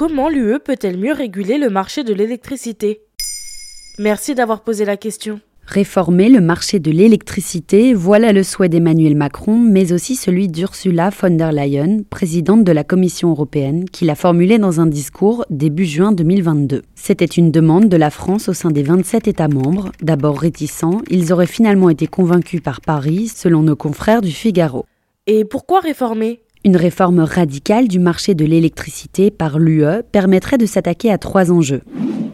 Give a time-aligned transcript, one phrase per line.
[0.00, 3.02] comment l'UE peut-elle mieux réguler le marché de l'électricité?
[3.98, 5.40] Merci d'avoir posé la question.
[5.66, 11.36] Réformer le marché de l'électricité, voilà le souhait d'Emmanuel Macron, mais aussi celui d'Ursula von
[11.36, 16.12] der Leyen, présidente de la Commission européenne, qui l'a formulé dans un discours début juin
[16.12, 16.80] 2022.
[16.94, 19.92] C'était une demande de la France au sein des 27 États membres.
[20.00, 24.86] D'abord réticents, ils auraient finalement été convaincus par Paris, selon nos confrères du Figaro.
[25.26, 26.40] Et pourquoi réformer?
[26.62, 31.80] Une réforme radicale du marché de l'électricité par l'UE permettrait de s'attaquer à trois enjeux.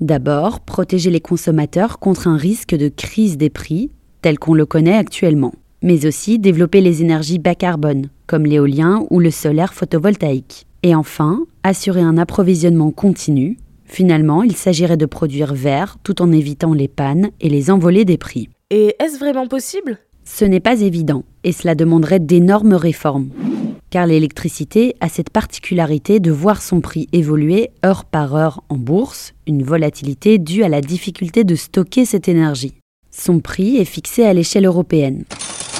[0.00, 3.90] D'abord, protéger les consommateurs contre un risque de crise des prix,
[4.20, 9.18] tel qu'on le connaît actuellement, mais aussi développer les énergies bas carbone, comme l'éolien ou
[9.18, 10.66] le solaire photovoltaïque.
[10.84, 13.58] Et enfin, assurer un approvisionnement continu.
[13.86, 18.18] Finalement, il s'agirait de produire vert tout en évitant les pannes et les envolées des
[18.18, 18.48] prix.
[18.70, 19.98] Et est-ce vraiment possible?
[20.24, 23.28] Ce n'est pas évident, et cela demanderait d'énormes réformes
[23.92, 29.34] car l'électricité a cette particularité de voir son prix évoluer heure par heure en bourse,
[29.46, 32.72] une volatilité due à la difficulté de stocker cette énergie.
[33.10, 35.24] Son prix est fixé à l'échelle européenne.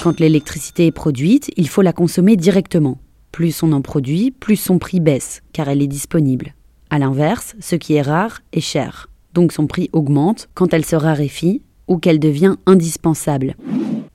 [0.03, 2.98] Quand l'électricité est produite, il faut la consommer directement.
[3.33, 6.55] Plus on en produit, plus son prix baisse, car elle est disponible.
[6.91, 9.08] A l'inverse, ce qui est rare est cher.
[9.33, 13.56] Donc son prix augmente quand elle se raréfie ou qu'elle devient indispensable.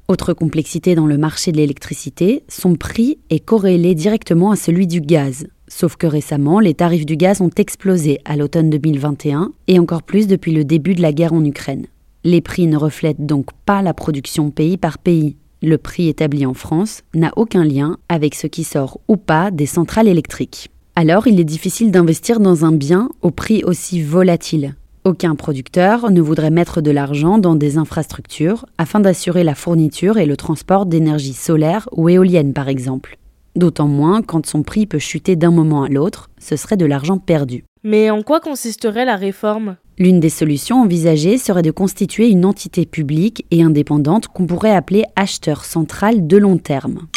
[0.10, 5.02] Autre complexité dans le marché de l'électricité, son prix est corrélé directement à celui du
[5.02, 5.48] gaz.
[5.68, 10.28] Sauf que récemment, les tarifs du gaz ont explosé à l'automne 2021 et encore plus
[10.28, 11.88] depuis le début de la guerre en Ukraine.
[12.24, 15.36] Les prix ne reflètent donc pas la production pays par pays.
[15.62, 19.66] Le prix établi en France n'a aucun lien avec ce qui sort ou pas des
[19.66, 20.70] centrales électriques.
[20.96, 24.76] Alors il est difficile d'investir dans un bien au prix aussi volatile.
[25.08, 30.26] Aucun producteur ne voudrait mettre de l'argent dans des infrastructures afin d'assurer la fourniture et
[30.26, 33.18] le transport d'énergie solaire ou éolienne par exemple.
[33.56, 37.20] D'autant moins quand son prix peut chuter d'un moment à l'autre, ce serait de l'argent
[37.20, 37.64] perdu.
[37.86, 39.78] Mais en quoi consisterait la réforme?
[39.98, 45.06] L'une des solutions envisagées serait de constituer une entité publique et indépendante qu'on pourrait appeler
[45.16, 47.08] acheteur central de long terme.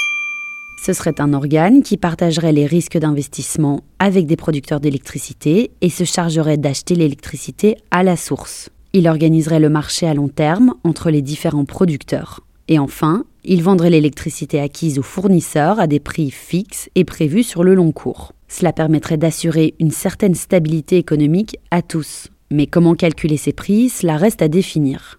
[0.83, 6.05] Ce serait un organe qui partagerait les risques d'investissement avec des producteurs d'électricité et se
[6.05, 8.71] chargerait d'acheter l'électricité à la source.
[8.95, 12.41] Il organiserait le marché à long terme entre les différents producteurs.
[12.69, 17.63] Et enfin, il vendrait l'électricité acquise aux fournisseurs à des prix fixes et prévus sur
[17.63, 18.33] le long cours.
[18.49, 22.29] Cela permettrait d'assurer une certaine stabilité économique à tous.
[22.51, 25.19] Mais comment calculer ces prix, cela reste à définir.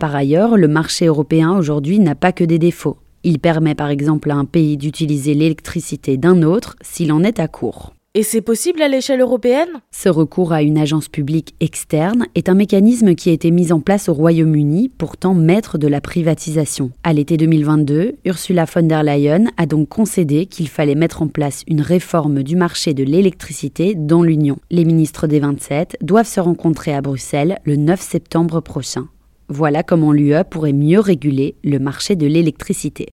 [0.00, 2.98] Par ailleurs, le marché européen aujourd'hui n'a pas que des défauts.
[3.24, 7.48] Il permet par exemple à un pays d'utiliser l'électricité d'un autre s'il en est à
[7.48, 7.92] court.
[8.14, 9.68] Et c'est possible à l'échelle européenne?
[9.92, 13.80] Ce recours à une agence publique externe est un mécanisme qui a été mis en
[13.80, 16.90] place au Royaume-Uni, pourtant maître de la privatisation.
[17.04, 21.62] À l'été 2022, Ursula von der Leyen a donc concédé qu'il fallait mettre en place
[21.68, 24.56] une réforme du marché de l'électricité dans l'Union.
[24.70, 29.06] Les ministres des 27 doivent se rencontrer à Bruxelles le 9 septembre prochain.
[29.48, 33.08] Voilà comment l'UE pourrait mieux réguler le marché de l'électricité.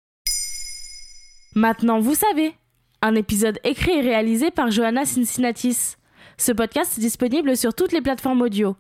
[1.56, 2.54] Maintenant, vous savez.
[3.02, 5.96] Un épisode écrit et réalisé par Johanna Cincinnatis.
[6.38, 8.76] Ce podcast est disponible sur toutes les plateformes audio.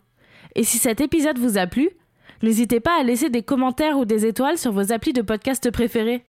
[0.55, 1.89] Et si cet épisode vous a plu,
[2.43, 6.25] n'hésitez pas à laisser des commentaires ou des étoiles sur vos applis de podcast préférés.